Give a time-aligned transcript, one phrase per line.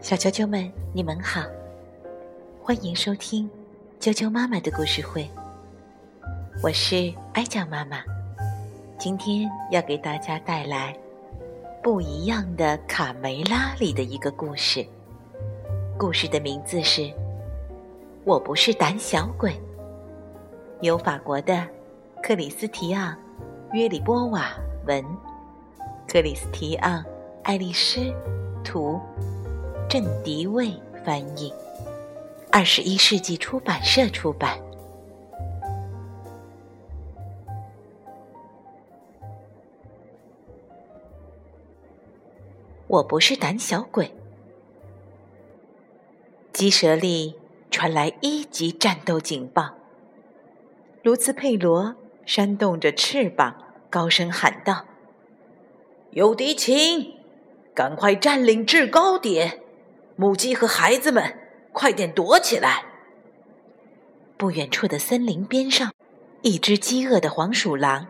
[0.00, 1.40] 小啾啾们，你们好，
[2.62, 3.50] 欢迎收听
[3.98, 5.26] 啾啾妈妈的故事会。
[6.62, 8.04] 我是哀酱妈妈，
[8.98, 10.94] 今天要给大家带来
[11.82, 14.86] 《不一样的卡梅拉》里的一个故事。
[15.98, 17.00] 故事的名字是
[18.24, 19.52] 《我不是胆小鬼》，
[20.82, 21.66] 由法国的
[22.22, 23.12] 克里斯提昂·
[23.72, 24.50] 约里波瓦
[24.86, 25.02] 文，
[26.08, 27.02] 克里斯提昂·
[27.42, 28.12] 爱丽丝
[28.62, 29.00] 图。
[29.88, 30.72] 郑迪卫
[31.04, 31.52] 翻译，
[32.50, 34.58] 二十一世纪出版社出版。
[42.86, 44.12] 我不是胆小鬼。
[46.52, 47.36] 鸡舍里
[47.70, 49.74] 传来一级战斗警报。
[51.02, 53.54] 卢茨佩罗扇动着翅膀，
[53.90, 54.84] 高声喊道
[56.14, 57.12] ：“有敌情，
[57.74, 59.60] 赶快占领制高点！”
[60.14, 61.36] 母鸡和孩子们，
[61.72, 62.84] 快点躲起来！
[64.36, 65.92] 不远处的森林边上，
[66.42, 68.06] 一只饥饿的黄鼠狼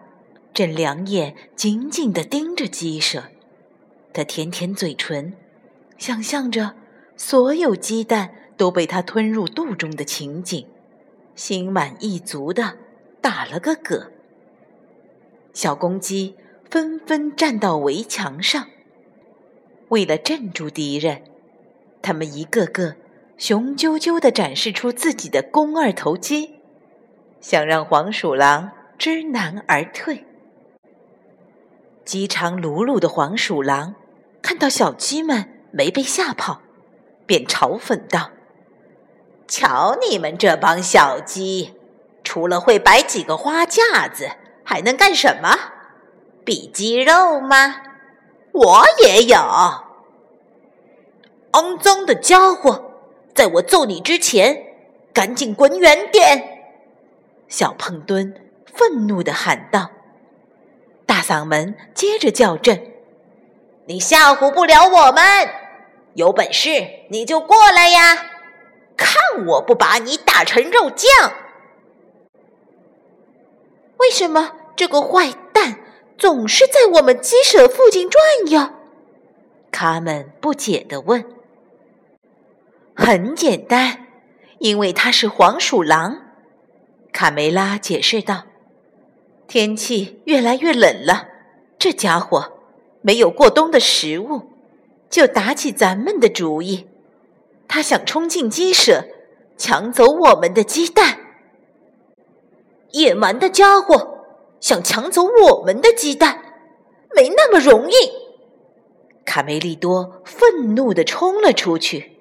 [0.53, 3.25] 正两眼紧紧地盯着鸡舍。
[4.13, 5.33] 它舔舔嘴唇，
[5.97, 6.75] 想象着
[7.17, 10.67] 所有鸡蛋都被它吞入肚中的情景，
[11.35, 12.77] 心满意足地
[13.23, 14.09] 打了个嗝。
[15.55, 16.37] 小公鸡
[16.71, 18.67] 纷纷站到围墙上，
[19.89, 21.23] 为了镇住敌人。
[22.03, 22.97] 他们一个个
[23.39, 26.61] 雄赳赳地展示出自己的肱二头肌，
[27.41, 30.25] 想让黄鼠狼知难而退。
[32.05, 33.95] 饥肠辘辘的黄鼠狼
[34.43, 36.61] 看到小鸡们没被吓跑，
[37.25, 38.31] 便嘲讽道
[39.49, 41.73] ：“瞧你们这帮小鸡，
[42.23, 44.29] 除了会摆几个花架子，
[44.63, 45.57] 还能干什么？
[46.45, 47.77] 比鸡肉吗？
[48.53, 49.37] 我也有。”
[51.53, 52.93] 肮脏的家伙，
[53.35, 54.65] 在我揍你之前，
[55.13, 56.43] 赶紧滚远点！
[57.49, 58.35] 小胖墩
[58.67, 59.91] 愤怒地喊道。
[61.07, 62.93] 大嗓门接着叫阵
[63.87, 65.49] ：“你吓唬不了我们，
[66.15, 66.71] 有本事
[67.11, 68.31] 你就过来呀！
[68.97, 71.33] 看我不把你打成肉酱！”
[73.99, 75.79] 为什么这个坏蛋
[76.17, 78.71] 总是在我们鸡舍附近转悠？
[79.71, 81.25] 卡门不解地问。
[82.95, 84.07] 很简单，
[84.59, 86.21] 因为它是黄鼠狼。
[87.13, 88.45] 卡梅拉解释道
[89.49, 91.29] ：“天气越来越冷了，
[91.79, 92.53] 这家伙
[93.03, 94.43] 没有过冬的食物，
[95.11, 96.89] 就打起咱们的主意。
[97.67, 99.05] 他想冲进鸡舍，
[99.57, 101.19] 抢走我们的鸡蛋。
[102.93, 104.14] 野蛮的家伙
[104.65, 106.43] 想抢走我们的鸡蛋，
[107.15, 107.95] 没那么容易。”
[109.27, 112.13] 卡梅利多愤怒地冲了出去。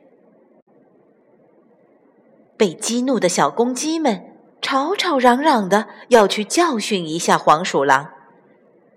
[2.58, 8.10] 被激怒的小公鸡们吵吵嚷嚷的要去教训一下黄鼠狼。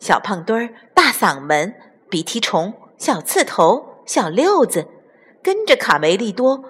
[0.01, 1.77] 小胖墩儿、大嗓门、
[2.11, 4.89] 鼻涕虫、小刺头、小六子，
[5.41, 6.65] 跟着卡梅利多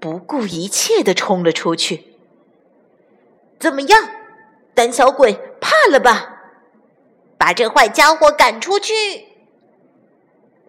[0.00, 2.14] 不顾一切的冲了出去。
[3.58, 4.08] 怎么样，
[4.74, 5.38] 胆小鬼
[5.84, 6.30] 算了吧？
[7.36, 8.94] 把这坏家伙赶出去！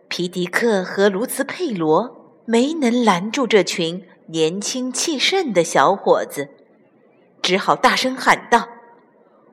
[0.09, 4.05] 皮迪克和卢茨佩罗没能拦住这群。
[4.27, 6.49] 年轻气盛的小伙子
[7.43, 8.67] 只好大声喊道：“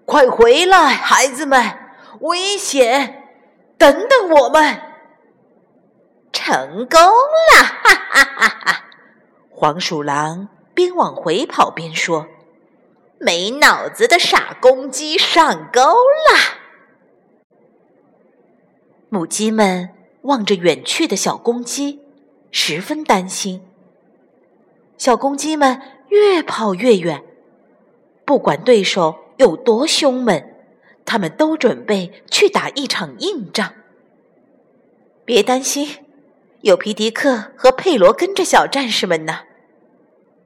[0.07, 1.63] 快回来，孩子们！
[2.21, 3.23] 危险！
[3.77, 4.81] 等等我们！”
[6.33, 7.63] 成功了！
[7.63, 8.85] 哈哈哈哈！
[9.51, 12.27] 黄鼠狼边往回跑边说
[13.25, 16.59] ：“没脑子的傻公鸡上钩了！”
[19.09, 19.91] 母鸡们
[20.23, 22.01] 望着远去的小公鸡，
[22.51, 23.63] 十分担心。
[24.97, 27.23] 小公鸡们越跑越远，
[28.25, 30.43] 不管对手有多凶猛，
[31.05, 33.75] 他们都准备去打一场硬仗。
[35.25, 36.05] 别担心，
[36.63, 39.41] 有皮迪克和佩罗跟着小战士们呢。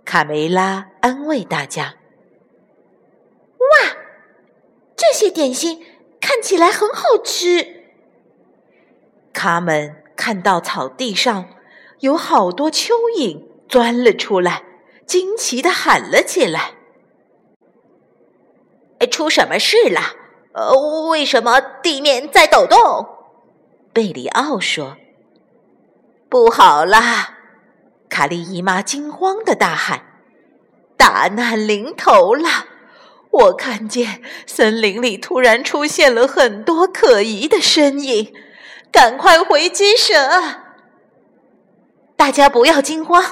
[0.04, 1.96] 卡梅拉安慰大家：“，
[4.96, 5.84] 这些点心
[6.20, 7.84] 看起来很好吃。”
[9.32, 11.50] 卡门看到草地上
[12.00, 13.46] 有好多蚯蚓。
[13.68, 14.62] 钻了出来，
[15.06, 16.74] 惊奇的喊了起来
[19.10, 20.00] ：“出什么事了？
[20.52, 20.72] 呃，
[21.08, 22.78] 为什么地面在抖动？”
[23.92, 24.96] 贝里奥说
[26.30, 27.38] ：“不好啦！”
[28.08, 30.22] 卡莉姨妈惊慌的大喊
[30.96, 32.48] ：“大难临头了！
[33.36, 38.32] 我看见森林里突然出现了很多可疑的身影，
[38.90, 40.14] 赶快回鸡舍！
[42.16, 43.22] 大家不要惊慌，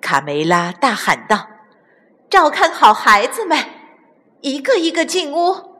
[0.00, 1.48] 卡梅拉大喊道
[2.30, 3.58] ：“照看好孩子们，
[4.40, 5.74] 一个一个进屋。”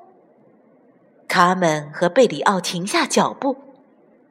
[1.29, 3.57] 卡门和贝里奥停下脚步，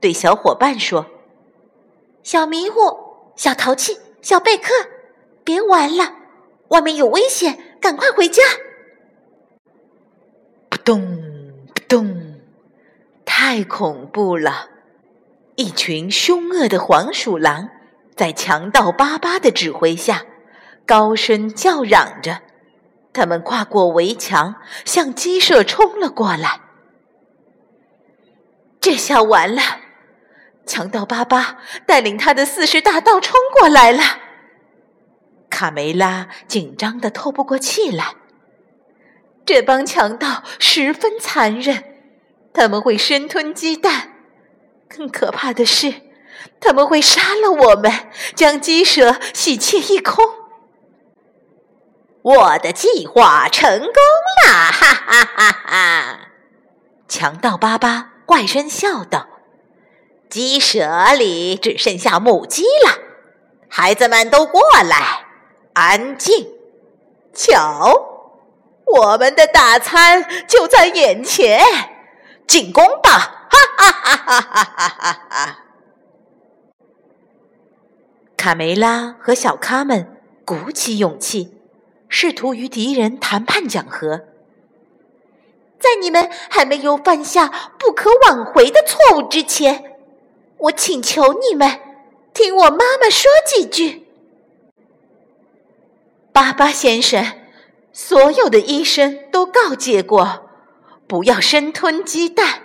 [0.01, 1.05] 对小伙伴说
[2.23, 2.81] ：“小迷糊，
[3.37, 4.73] 小淘气，小贝克，
[5.45, 6.13] 别玩了，
[6.69, 8.43] 外面有危险，赶快回家！”
[10.73, 11.19] 扑咚
[11.75, 12.39] 扑通，
[13.25, 14.69] 太恐怖了！
[15.55, 17.69] 一群凶恶的黄鼠狼
[18.15, 20.25] 在强盗巴巴的指挥下，
[20.87, 22.41] 高声叫嚷着。
[23.13, 26.61] 他们跨过围墙，向鸡舍冲了过来。
[28.81, 29.61] 这下完了！
[30.65, 34.01] 强盗巴巴带领他的四十大盗冲过来了。
[35.51, 38.15] 卡梅拉紧张的透不过气来。
[39.45, 41.83] 这帮强盗十分残忍，
[42.53, 44.11] 他们会生吞鸡蛋。
[44.87, 45.93] 更可怕的是，
[46.61, 47.91] 他们会杀了我们，
[48.35, 50.23] 将鸡舍洗劫一空。
[52.21, 54.53] 我的计划成功了！
[54.71, 56.19] 哈哈哈哈！
[57.09, 59.27] 强盗巴巴怪声笑道
[60.29, 62.97] ：“鸡舍里只剩下母鸡了，
[63.67, 65.25] 孩子们都过来，
[65.73, 66.47] 安静，
[67.33, 68.11] 瞧。”
[68.93, 71.59] 我们的大餐就在眼前，
[72.45, 75.59] 进攻吧，哈哈哈哈哈哈。
[78.37, 81.57] 卡梅拉和小咖们鼓起勇气，
[82.07, 84.25] 试图与敌人谈判讲和。
[85.79, 87.47] 在你们还没有犯下
[87.79, 89.97] 不可挽回的错误之前，
[90.57, 91.79] 我请求你们
[92.31, 94.05] 听我妈妈说几句。
[96.31, 97.42] 巴巴先生。
[97.93, 100.49] 所有的医生都告诫过，
[101.07, 102.63] 不要生吞鸡蛋，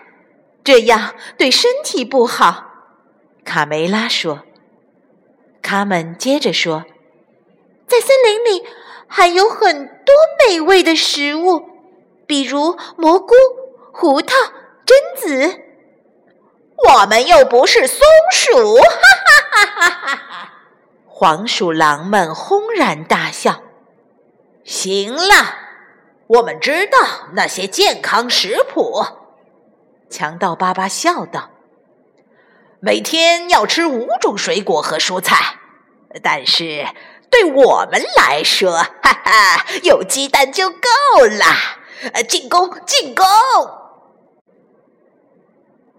[0.64, 2.64] 这样对身体不好。
[3.44, 4.40] 卡梅拉说。
[5.60, 6.84] 卡门接着说，
[7.86, 8.64] 在森林里
[9.06, 10.14] 还有很多
[10.46, 11.69] 美味的食物，
[12.26, 13.34] 比如蘑菇、
[13.92, 14.34] 胡桃、
[14.86, 15.60] 榛子。
[16.88, 17.98] 我们又不是松
[18.32, 18.76] 鼠！
[18.76, 18.82] 哈
[19.52, 20.52] 哈哈哈哈！
[21.06, 23.62] 黄鼠狼们轰然大笑。
[24.69, 25.25] 行了，
[26.26, 26.99] 我们知道
[27.32, 29.03] 那些健康食谱。
[30.11, 31.49] 强盗巴巴笑道
[32.79, 35.59] ：“每天要吃五种水果和蔬菜，
[36.23, 36.87] 但是
[37.31, 40.76] 对我们来说，哈哈，有鸡蛋就够
[41.25, 42.21] 了。
[42.29, 43.25] 进攻，进攻！”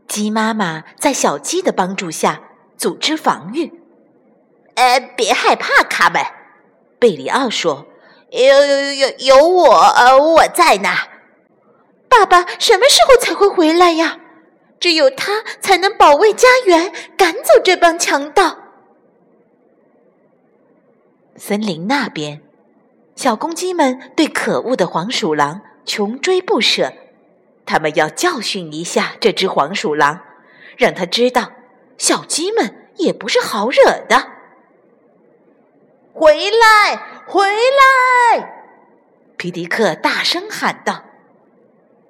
[0.08, 2.44] 鸡妈妈在小鸡的帮助下
[2.78, 3.82] 组织防御。
[4.76, 6.24] 呃，别害怕，卡门。
[7.00, 7.88] 贝里奥说。
[8.32, 10.90] 有有有有有我，呃，我在呢。
[12.08, 14.20] 爸爸什么时候才会回来呀？
[14.80, 18.58] 只有他才能保卫家园，赶走这帮强盗。
[21.36, 22.42] 森林那边，
[23.16, 26.94] 小公鸡们对可恶的黄鼠狼穷追不舍，
[27.66, 30.22] 他们要教训一下这只黄鼠狼，
[30.78, 31.52] 让他知道
[31.98, 34.28] 小鸡们也不是好惹的。
[36.14, 37.19] 回来。
[37.32, 38.64] 回来！
[39.38, 41.04] 皮迪克大声喊道。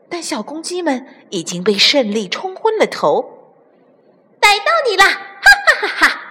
[0.07, 3.51] 但小公鸡们已经被胜利冲昏了头。
[4.39, 5.03] 逮到你了！
[5.03, 6.21] 哈哈哈哈！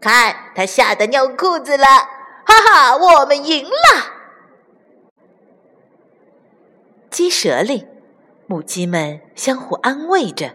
[0.00, 1.86] 看，他吓得尿裤子了！
[2.46, 4.12] 哈哈，我们赢了！
[7.10, 7.88] 鸡舍里，
[8.46, 10.54] 母鸡们相互安慰着。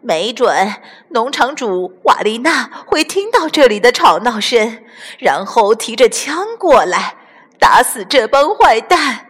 [0.00, 0.74] 没准
[1.08, 4.84] 农场主瓦丽娜会听到这里的吵闹声，
[5.18, 7.16] 然后提着枪过来
[7.58, 9.26] 打死这帮坏蛋。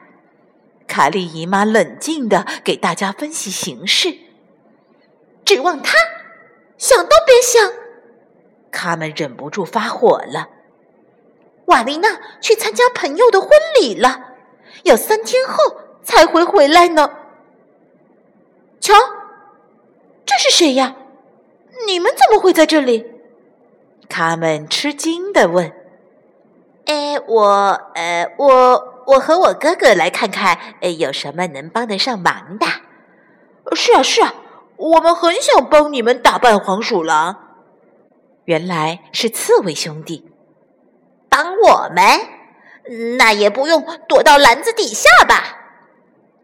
[0.87, 4.15] 卡莉姨妈冷静的给大家分析形势。
[5.45, 5.95] 指望他，
[6.77, 7.73] 想都别想！
[8.71, 10.49] 他们忍不住发火了。
[11.67, 14.35] 瓦丽娜去参加朋友的婚礼了，
[14.85, 17.11] 要三天后才会回来呢。
[18.81, 18.95] 瞧。
[20.29, 20.95] 这是谁呀？
[21.87, 23.07] 你们怎么会在这里？
[24.11, 25.73] 他们吃惊的问。
[26.85, 27.47] 哎，我，
[27.95, 32.67] 呃，我，我和我哥哥来看看，呃，有什么能帮得上忙的？
[33.75, 34.35] 是啊，是啊，
[34.77, 37.37] 我们很想帮你们打败黄鼠狼。
[38.45, 40.31] 原来是刺猬兄弟，
[41.31, 43.17] 帮我们？
[43.17, 45.57] 那也不用躲到篮子底下吧？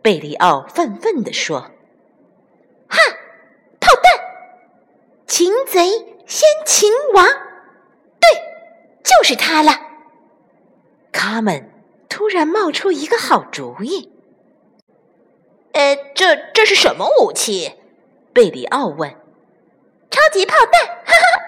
[0.01, 1.71] 贝里奥愤愤地说。
[2.89, 2.99] 哈！
[5.37, 5.91] 擒贼
[6.29, 8.41] 先擒王，对，
[9.03, 9.73] 就是他了。
[11.11, 11.73] 卡门
[12.09, 14.13] 突然冒出一个好主意。
[15.73, 17.73] 呃，这这是什么武器？
[18.33, 19.11] 贝里奥问。
[20.09, 20.87] 超级炮弹！
[21.05, 21.43] 哈哈，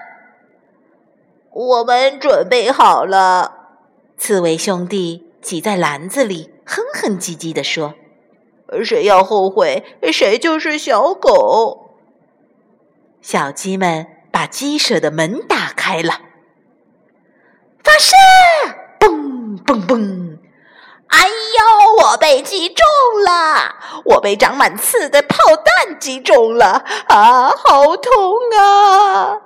[1.53, 3.69] 我们准备好了。
[4.17, 7.93] 刺猬兄弟挤在篮子里，哼哼唧唧地说
[8.83, 11.85] ：“谁要后悔，谁就是小狗。”
[13.29, 16.21] 小鸡们把鸡舍的门打开了，
[17.83, 18.15] 发射！
[19.01, 20.37] 嘣嘣嘣！
[21.07, 22.85] 哎呦，我被击中
[23.25, 23.75] 了！
[24.05, 26.85] 我被长满刺的炮弹击中了！
[27.09, 28.13] 啊，好痛
[28.57, 29.41] 啊！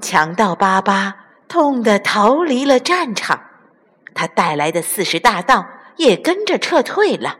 [0.00, 1.16] 强盗巴巴
[1.48, 3.38] 痛得逃离了战场。
[4.14, 7.36] 他带来的四十大盗也跟着撤退了。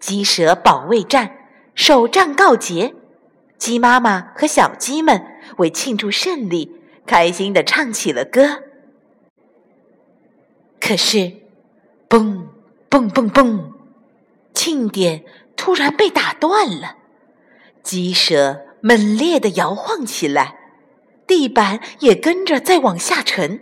[0.00, 1.30] 鸡舍保卫战
[1.74, 2.94] 首战告捷，
[3.58, 5.24] 鸡妈妈和小鸡们
[5.58, 8.62] 为庆祝胜利，开心地唱起了歌。
[10.80, 11.32] 可是，
[12.08, 12.46] 嘣
[12.90, 13.72] 嘣嘣嘣，
[14.52, 15.24] 庆典
[15.56, 16.96] 突然被打断了，
[17.82, 20.56] 鸡舍猛烈地摇晃起来，
[21.26, 23.60] 地板也跟着在往下沉。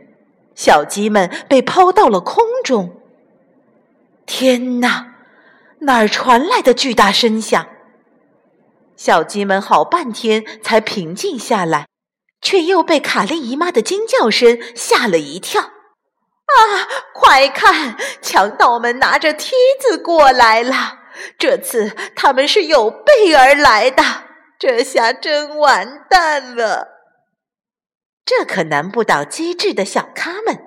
[0.54, 3.00] 小鸡们被抛到了空中。
[4.26, 5.14] 天哪，
[5.80, 7.66] 哪儿传来的巨大声响？
[9.02, 11.88] 小鸡们好半天才平静下来，
[12.40, 15.60] 却又被卡莉姨妈的惊叫声吓了一跳。
[15.60, 15.66] 啊！
[17.12, 21.00] 快看，强盗们拿着梯子过来了。
[21.36, 24.04] 这次他们是有备而来的，
[24.56, 26.86] 这下真完蛋了。
[28.24, 30.60] 这可难不倒机智的小咖们。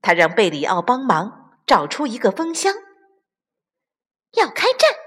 [0.00, 2.72] 他让贝里奥帮忙找出一个风箱。
[4.34, 4.99] 要开战？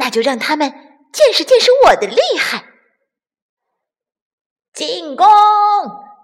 [0.00, 0.72] 那就让他们
[1.12, 2.64] 见识见识我的厉害！
[4.72, 5.26] 进攻！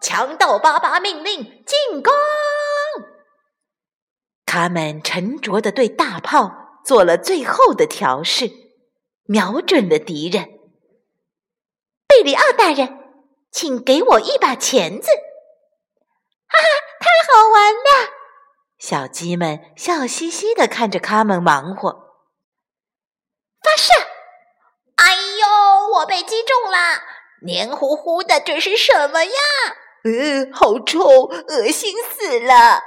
[0.03, 2.13] 强盗巴巴命令进攻！
[4.47, 8.51] 他们沉着的对大炮做了最后的调试，
[9.27, 10.49] 瞄准了敌人。
[12.09, 13.05] 贝里奥大人。
[13.53, 15.09] 请给我一把钳子！
[15.09, 16.69] 哈哈，
[17.01, 18.11] 太好玩了！
[18.79, 21.91] 小鸡们笑嘻嘻的看着他们忙活。
[23.63, 23.95] 发射！
[24.97, 27.03] 哎呦，我被击中了！
[27.43, 29.33] 黏糊糊的，这是什么呀？
[30.05, 32.83] 呃，好臭，恶心死了！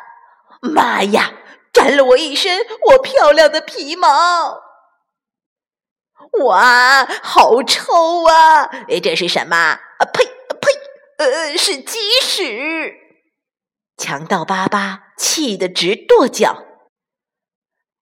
[0.61, 1.33] 妈呀，
[1.71, 4.63] 沾了我一身我漂亮的皮毛！
[6.43, 8.63] 哇，好臭啊！
[8.89, 9.55] 哎，这是什么？
[9.55, 10.25] 啊呸！
[10.25, 10.71] 呸
[11.19, 12.95] 呃，是鸡屎！
[13.95, 16.65] 强盗巴巴气得直跺脚。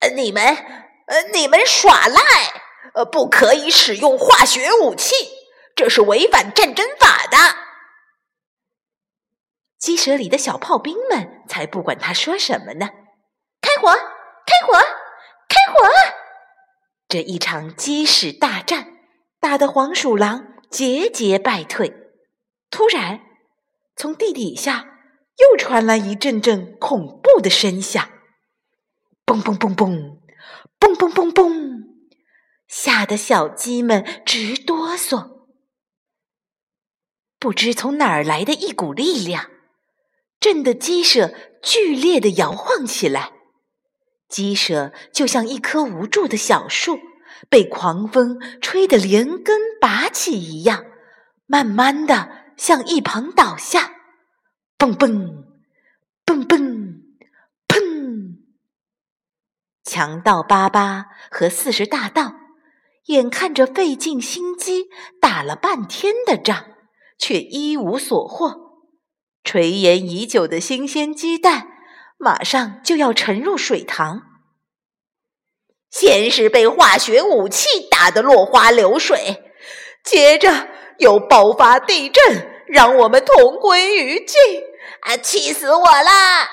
[0.00, 0.42] 呃，你们，
[1.08, 2.22] 呃，你们耍赖！
[2.94, 5.14] 呃，不可以使用化学武器，
[5.74, 7.36] 这是违反战争法的。
[9.78, 12.88] 鸡舍里的小炮兵们才不管他说什么呢！
[13.60, 13.92] 开火！
[13.92, 14.72] 开火！
[15.48, 15.88] 开火！
[17.06, 18.98] 这一场鸡屎大战
[19.40, 21.94] 打得黄鼠狼节节败退。
[22.70, 23.20] 突然，
[23.96, 24.98] 从地底下
[25.38, 28.10] 又传来一阵阵恐怖的声响，
[29.24, 30.18] 嘣嘣嘣嘣，
[30.78, 31.87] 嘣嘣嘣嘣，
[32.68, 35.46] 吓得小鸡们直哆嗦。
[37.40, 39.50] 不知从哪儿来的一股力量，
[40.38, 43.32] 震得鸡舍剧烈的摇晃起来。
[44.28, 47.00] 鸡舍就像一棵无助的小树，
[47.48, 50.84] 被狂风吹得连根拔起一样，
[51.46, 52.46] 慢慢的。
[52.58, 53.92] 向一旁倒下，
[54.76, 55.44] 嘣嘣，
[56.26, 57.02] 嘣嘣，
[57.68, 58.38] 砰！
[59.84, 62.34] 强盗巴巴和四十大盗
[63.08, 64.86] 眼看着费尽心机
[65.20, 66.64] 打了半天的仗，
[67.18, 68.80] 却一无所获。
[69.44, 71.68] 垂涎已久的新鲜鸡蛋
[72.16, 74.22] 马上就要沉入水塘。
[75.90, 79.52] 先是被化学武器打得落花流水，
[80.02, 80.78] 接着。
[80.98, 84.36] 又爆发地震，让我们同归于尽！
[85.02, 86.48] 啊，气死我啦！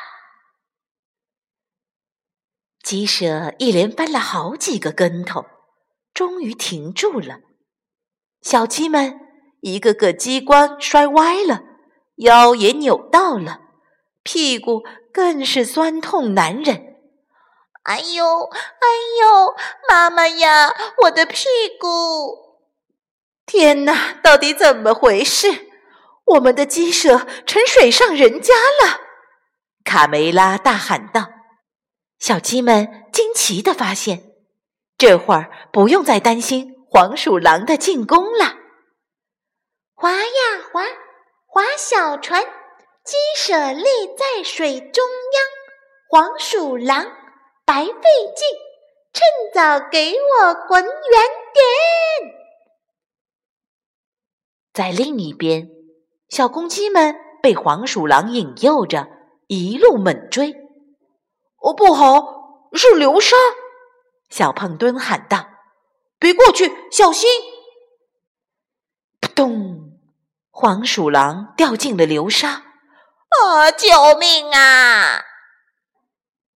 [2.83, 5.47] 鸡舍一连翻了好几个跟头，
[6.15, 7.41] 终于停住了。
[8.41, 9.19] 小鸡们
[9.61, 11.61] 一个个鸡冠摔歪了，
[12.15, 13.59] 腰也扭到了，
[14.23, 16.95] 屁股更是酸痛难忍。
[17.83, 18.87] 哎呦，哎
[19.21, 19.55] 呦，
[19.89, 21.45] 妈妈呀，我的屁
[21.79, 21.87] 股！
[23.45, 25.67] 天哪，到底怎么回事？
[26.25, 29.01] 我们的鸡舍成水上人家了！
[29.83, 31.29] 卡梅拉大喊道。
[32.17, 34.31] 小鸡们惊奇地发现，
[34.97, 38.55] 这会儿不用再担心黄鼠狼的进攻了。
[39.93, 40.83] 划呀划，
[41.45, 42.43] 划小船，
[43.03, 43.83] 鸡舍立
[44.17, 45.43] 在水中央。
[46.09, 47.05] 黄鼠狼，
[47.65, 47.91] 白费
[48.35, 48.47] 劲，
[49.11, 49.23] 趁
[49.53, 50.91] 早给我滚远
[51.53, 52.35] 点！
[54.73, 55.69] 在另一边，
[56.29, 59.07] 小公鸡们被黄鼠狼引诱着，
[59.47, 60.53] 一路猛追。
[61.57, 63.35] 哦，不好，是流沙！
[64.35, 65.47] 小胖墩喊道
[66.19, 67.29] ：“别过去，小心！”
[69.21, 69.97] 扑通，
[70.51, 72.49] 黄鼠狼掉进了流沙。
[72.49, 73.71] 啊！
[73.71, 73.87] 救
[74.19, 75.23] 命啊！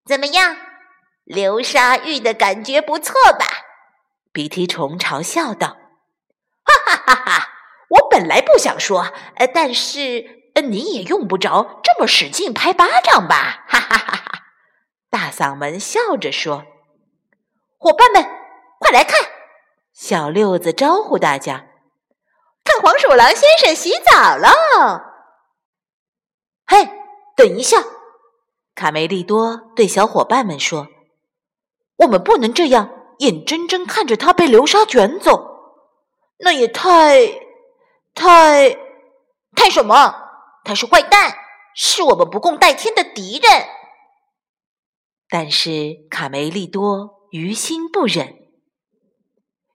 [0.05, 0.57] 怎么样，
[1.23, 3.45] 流沙浴的感觉不错吧？
[4.33, 5.77] 鼻涕虫嘲笑道
[6.67, 7.47] ：“哈哈哈哈！”
[7.91, 13.63] 我本来不想说，呃，但是呃，你也用不着这么使劲拍巴掌吧？
[13.69, 14.43] 哈哈哈哈！
[15.09, 16.65] 大嗓门笑着说
[17.79, 18.23] ：“伙伴们，
[18.77, 19.19] 快来看！”
[19.91, 21.65] 小六子招呼大家
[22.63, 24.49] ：“看黄鼠狼先生洗澡喽！”
[26.67, 26.87] 嘿，
[27.35, 27.83] 等一下！
[28.75, 30.87] 卡梅利多对小伙伴们说
[31.97, 35.81] ：“我们不能这样眼睁睁看着他被流沙卷走，
[36.39, 37.47] 那也太……”
[38.15, 38.77] 太，
[39.55, 40.15] 太什么？
[40.65, 41.37] 他是坏蛋，
[41.73, 43.65] 是我们不共戴天的敌人。
[45.29, 48.35] 但是卡梅利多于心不忍。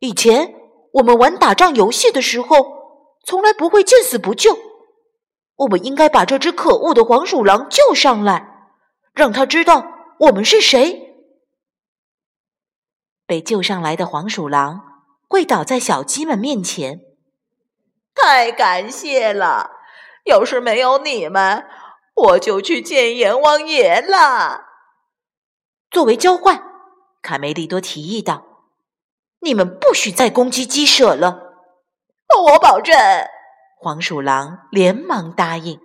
[0.00, 0.54] 以前
[0.94, 2.66] 我们玩打仗游戏的时候，
[3.24, 4.58] 从来不会见死不救。
[5.56, 8.70] 我们应该把这只可恶的黄鼠狼救上来，
[9.14, 9.86] 让他知道
[10.20, 11.14] 我们是谁。
[13.26, 14.80] 被救上来的黄鼠狼
[15.28, 17.00] 跪倒在小鸡们面前。
[18.14, 19.70] 太感谢了！
[20.24, 21.66] 要是没有你们，
[22.14, 24.64] 我就去见阎王爷了。
[25.90, 26.62] 作为交换，
[27.24, 28.44] 卡梅利多提议道
[29.40, 31.40] ：“你们不许再攻击鸡舍了。”
[32.52, 32.94] 我保证。
[33.80, 35.80] 黄鼠狼连忙答应。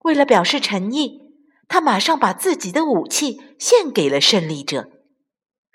[0.00, 1.20] 为了表示诚意，
[1.68, 4.88] 他马上把自己的武器献给了胜利者，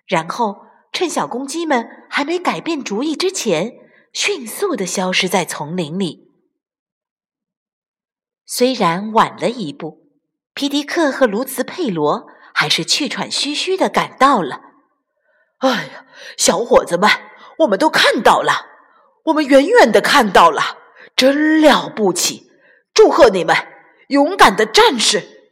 [0.08, 3.76] 然后趁小公鸡们还没改变主意之前。
[4.12, 6.32] 迅速的消失在丛林里。
[8.44, 10.10] 虽然晚了一步，
[10.56, 12.26] 皮迪克和卢茨佩罗
[12.56, 14.69] 还是气喘吁吁的赶到了。
[15.60, 16.06] 哎呀，
[16.38, 17.10] 小伙子们，
[17.60, 18.66] 我们都看到了，
[19.26, 20.78] 我们远远的看到了，
[21.16, 22.52] 真了不起！
[22.94, 23.56] 祝贺你们，
[24.08, 25.52] 勇敢的战士！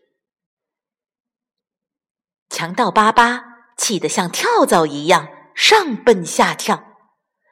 [2.50, 3.44] 强盗巴巴
[3.78, 6.84] 气得像跳蚤一样上蹦下跳。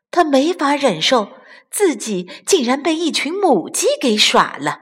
[0.10, 1.34] 他没法忍受
[1.70, 4.80] 自己竟然被一群母鸡给耍了。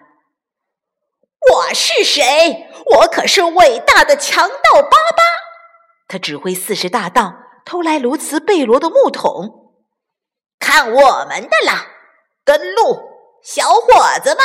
[1.52, 2.70] 我是谁？
[2.98, 5.24] 我可是伟大的强盗巴巴！
[6.08, 9.76] 他指挥四十大盗偷来卢茨贝罗的木桶。
[10.60, 11.88] 看我们的啦！
[12.46, 13.02] 跟路，
[13.44, 14.44] 小伙子们！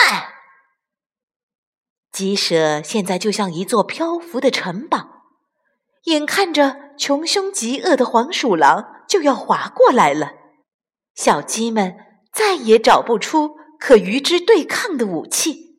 [2.11, 5.25] 鸡舍现在就像一座漂浮的城堡，
[6.05, 10.33] 眼看着穷凶极恶的黄鼠狼就要划过来了。
[11.15, 11.97] 小鸡们
[12.33, 15.77] 再也找不出可与之对抗的武器，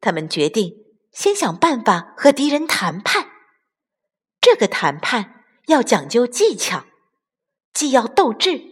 [0.00, 0.72] 他们决定
[1.12, 3.28] 先想办法和敌人谈判。
[4.40, 5.33] 这个谈判
[5.66, 6.84] 要讲究技巧，
[7.72, 8.62] 既要斗智，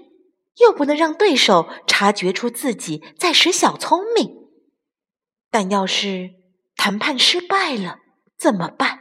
[0.58, 4.48] 又不能让对手察觉出自己在使小聪明。
[5.50, 6.30] 但要是
[6.76, 7.98] 谈判失败了
[8.38, 9.00] 怎么办？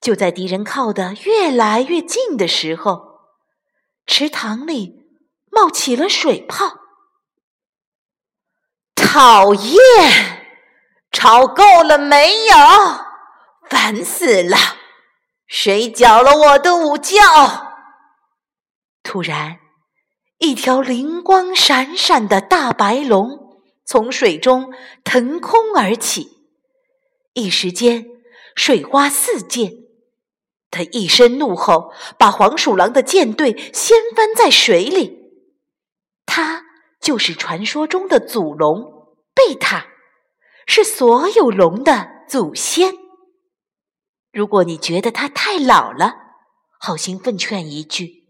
[0.00, 3.20] 就在敌人靠得越来越近的时候，
[4.06, 4.98] 池塘里。
[5.52, 6.78] 冒起了水泡，
[8.94, 10.46] 讨厌！
[11.10, 12.56] 吵够了没有？
[13.68, 14.56] 烦死了！
[15.50, 17.16] 谁搅了我的午觉？
[19.02, 19.58] 突然，
[20.38, 26.28] 一条灵光闪闪的大白龙从水中腾空而起，
[27.34, 28.06] 一时间
[28.54, 29.72] 水花四溅。
[30.70, 35.32] 他一声怒吼，把黄鼠狼的舰队掀翻在水里。
[36.26, 36.64] 他
[37.00, 39.88] 就是传说中的祖龙贝塔，
[40.68, 42.94] 是所有龙的祖先。
[44.32, 46.14] 如果你觉得他太老了，
[46.78, 48.26] 好心奉劝一句：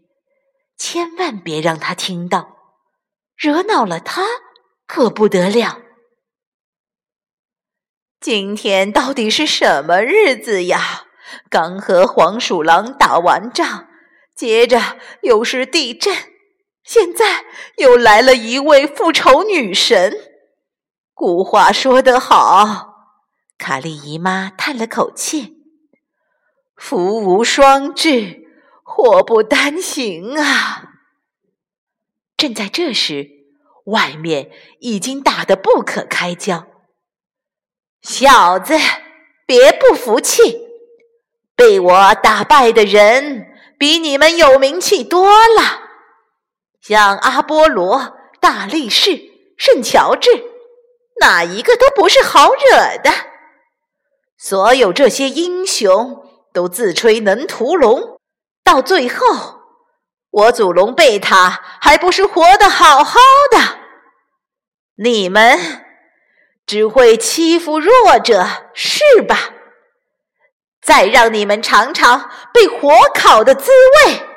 [0.77, 2.57] 千万别让他听到，
[3.37, 4.23] 惹恼了他
[4.87, 5.79] 可不得了。
[8.19, 11.05] 今天到底是什么日子呀？
[11.49, 13.87] 刚和黄鼠狼打完仗，
[14.35, 16.13] 接着又是地震。
[16.83, 17.45] 现在
[17.77, 20.13] 又来了一位复仇女神。
[21.13, 22.95] 古话说得好，
[23.57, 25.60] 卡莉姨妈叹了口气
[26.83, 28.41] ：“福无双至，
[28.81, 30.95] 祸不单行啊！”
[32.35, 33.29] 正在这时，
[33.85, 36.65] 外面已经打得不可开交。
[38.01, 38.73] 小子，
[39.45, 40.57] 别不服气，
[41.55, 43.45] 被我打败的人
[43.77, 45.91] 比你们有名气多了。
[46.81, 49.21] 像阿波罗、大力士、
[49.55, 50.31] 圣乔治，
[51.19, 53.11] 哪一个都不是好惹的。
[54.35, 56.20] 所有这些英雄
[56.53, 58.19] 都自吹能屠龙，
[58.63, 59.61] 到最后，
[60.29, 63.19] 我祖龙贝塔还不是活得好好
[63.51, 63.79] 的？
[64.95, 65.85] 你们
[66.65, 69.37] 只会欺负弱者，是吧？
[70.81, 73.71] 再让你们尝尝被火烤的滋
[74.05, 74.27] 味！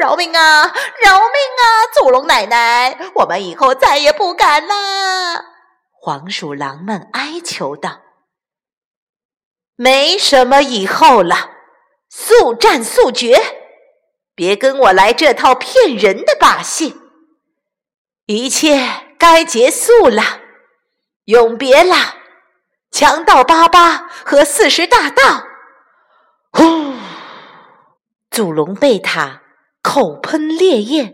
[0.00, 0.62] 饶命啊！
[1.04, 1.64] 饶命啊！
[1.94, 5.44] 祖龙奶奶，我们以后再也不敢了。
[5.92, 8.00] 黄鼠狼们哀求道
[9.82, 11.50] ：“没什么以后了，
[12.08, 13.36] 速战速决！
[14.32, 16.94] 别跟我来这套骗人的把戏！
[18.26, 20.40] 一切该结束了，
[21.24, 21.96] 永别了！”
[22.92, 25.44] 强盗巴巴和四十大盗，
[26.52, 26.94] 呼！
[28.30, 29.42] 祖龙贝塔
[29.82, 31.12] 口喷烈焰，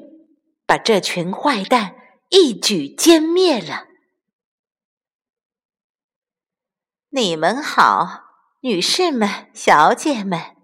[0.67, 1.95] 把这群坏蛋
[2.29, 3.87] 一举歼灭了。
[7.09, 8.28] 你们好，
[8.61, 10.57] 女士们、小姐们。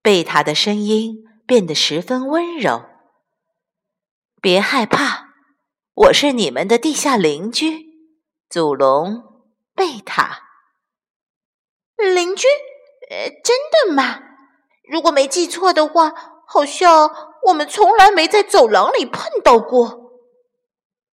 [0.00, 2.86] 贝塔的声音变得十分温柔。
[4.40, 5.26] 别害怕，
[5.92, 7.84] 我是你们的地下邻居，
[8.48, 9.44] 祖龙。
[9.74, 10.40] 贝塔，
[11.98, 12.46] 邻居，
[13.10, 14.20] 呃，真的吗？
[14.90, 16.14] 如果没记错的话，
[16.46, 17.10] 好像
[17.48, 20.14] 我们从来没在走廊里碰到过。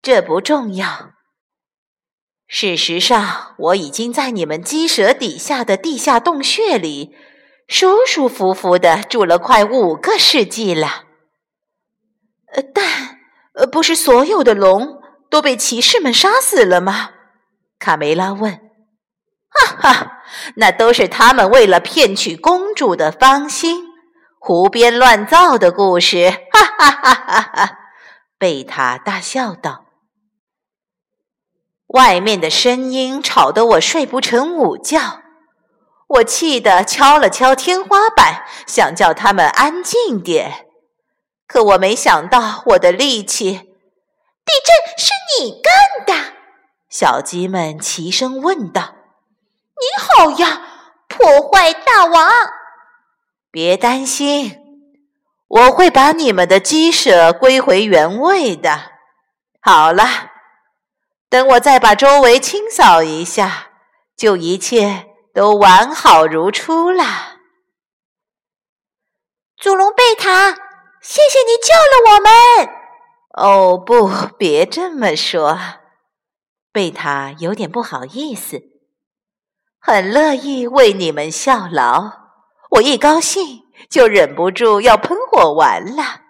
[0.02, 1.14] 这不重要。
[2.52, 7.14] 事实上，我已经在你们鸡舍底下的地下洞穴里
[7.68, 11.04] 舒舒服服的住了快五个世纪了。
[12.52, 13.20] 呃，但，
[13.54, 17.10] 呃，不是所有的龙都被骑士们杀死了吗？
[17.78, 18.60] 卡梅拉问
[19.48, 20.12] ：“哈哈，
[20.56, 23.84] 那都是他们为了骗取公主的芳心，
[24.40, 27.78] 胡编乱造的故事。”哈哈哈哈哈！
[28.36, 29.86] 贝塔大笑道
[31.90, 35.22] ：“外面的声音吵得我睡不成午觉，
[36.06, 40.66] 我气得敲了敲天花板，想叫他们安静点。
[41.46, 43.52] 可我没想到，我的力气……
[44.44, 46.32] 地震是你干的！”
[46.88, 48.94] 小鸡们齐声问道
[49.74, 50.62] ：“你好呀，
[51.08, 52.30] 破坏大王！
[53.50, 54.58] 别担心，
[55.48, 58.92] 我会把你们的鸡舍归回原位的。
[59.60, 60.04] 好了，
[61.30, 63.68] 等我再把周围清扫一下，
[64.16, 67.38] 就一切都完好如初了。”
[69.56, 70.50] 祖龙贝塔，
[71.00, 72.68] 谢谢你救了我们！
[73.34, 75.58] 哦，不，别这么说。
[76.72, 78.60] 贝塔有点不好意思，
[79.78, 82.12] 很乐意为你们效劳。
[82.70, 86.22] 我一高兴就忍不住要喷火玩了。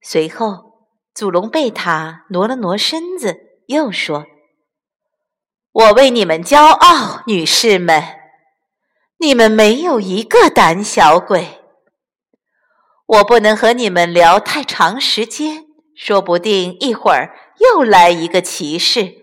[0.00, 4.26] 随后，祖龙贝塔挪了挪身子，又说
[5.70, 8.02] ：“我为你们骄傲，女士们，
[9.20, 11.60] 你们没有一个胆小鬼。
[13.06, 19.20] 我不能和你们聊太长时间，说不定一会儿又来一个骑士。”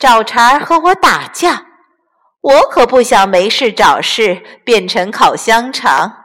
[0.00, 1.66] 找茬和我打架，
[2.40, 6.24] 我可不想没事找事变成烤香肠，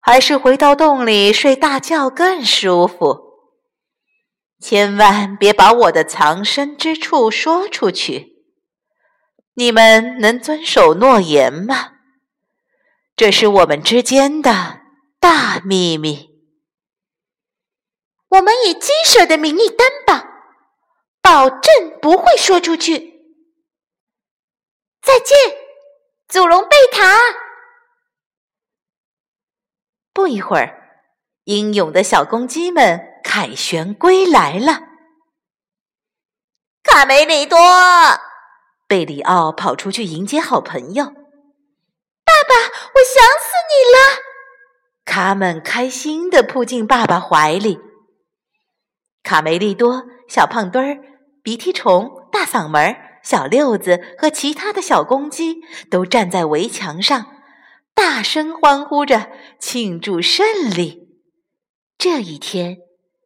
[0.00, 3.29] 还是回到洞里睡大觉更舒服。
[4.60, 8.44] 千万别把我的藏身之处说出去，
[9.54, 11.94] 你们能遵守诺言吗？
[13.16, 14.80] 这是我们之间的
[15.18, 16.30] 大秘密。
[18.28, 20.30] 我们以鸡舍的名义担保。
[21.22, 22.98] 保证不会说出去。
[25.02, 25.36] 再见，
[26.28, 27.14] 祖龙贝塔。
[30.14, 31.02] 不一会儿，
[31.44, 34.88] 英勇的小公鸡们凯旋归来了。
[36.82, 37.56] 卡梅利多，
[38.88, 41.04] 贝里奥跑出去迎接好朋友。
[41.04, 44.20] 爸爸，我想死你了！
[45.04, 47.78] 卡门开心的扑进爸爸怀里。
[49.22, 50.98] 卡梅利多，小胖墩儿。
[51.44, 57.26] 鼻涕虫、大嗓门、小六子和其他的小公鸡都站在围墙上，
[57.94, 61.22] 大声欢呼着庆祝胜利。
[61.96, 62.78] 这一天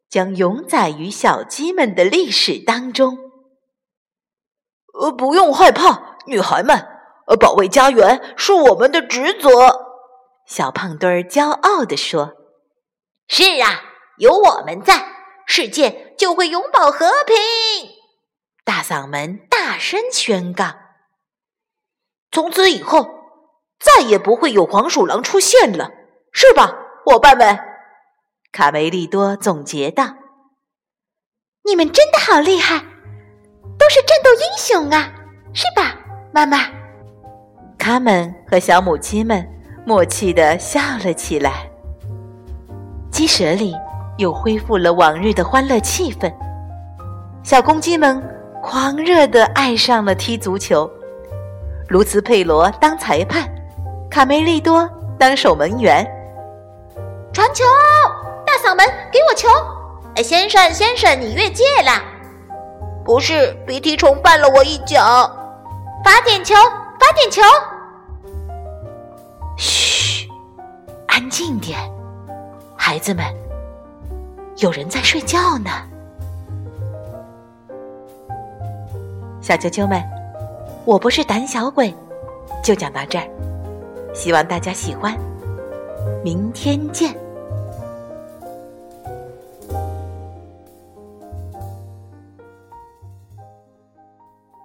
[0.09, 3.17] 将永载于小鸡们的历史当中。
[4.99, 6.87] 呃，不用害怕，女孩们，
[7.27, 9.49] 呃，保卫家园是我们的职责。
[10.47, 12.33] 小胖墩儿骄傲地说
[13.27, 13.81] ：“是啊，
[14.17, 15.05] 有我们在，
[15.45, 17.35] 世界就会永保和平。”
[18.63, 20.65] 大嗓门大声宣告
[22.31, 23.05] ：“从此以后，
[23.79, 25.91] 再也不会有黄鼠狼出现了，
[26.31, 26.73] 是吧，
[27.05, 27.59] 伙伴们？”
[28.55, 30.05] 卡梅利多总结道。
[31.65, 32.77] 你们真的好厉害，
[33.77, 35.11] 都是战斗英雄啊，
[35.53, 35.93] 是吧，
[36.31, 36.59] 妈妈？
[37.77, 39.45] 他们和小母鸡们
[39.85, 41.69] 默契的笑了起来。
[43.11, 43.75] 鸡舍里
[44.17, 46.33] 又恢复了往日的欢乐气氛，
[47.43, 48.23] 小公鸡们
[48.63, 50.89] 狂热的爱上了踢足球。
[51.89, 53.53] 卢茨佩罗当裁判，
[54.09, 54.89] 卡梅利多
[55.19, 56.09] 当守门员。
[57.33, 58.04] 传球，大
[58.65, 59.47] 嗓门，给我球！
[60.15, 62.01] 哎，先生，先生，你越界了。
[63.05, 64.99] 不是，鼻涕虫绊了我一脚。
[66.03, 66.55] 罚点球，
[66.99, 67.43] 罚点球。
[69.55, 70.27] 嘘，
[71.05, 71.79] 安静点，
[72.75, 73.23] 孩子们，
[74.57, 75.69] 有人在睡觉呢。
[79.41, 80.03] 小啾啾们，
[80.85, 81.93] 我不是胆小鬼，
[82.63, 83.27] 就讲到这儿，
[84.11, 85.15] 希望大家喜欢，
[86.23, 87.15] 明天见。